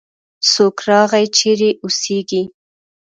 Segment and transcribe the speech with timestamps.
[0.51, 2.43] څوک راغی؟ چیرې اوسیږې؟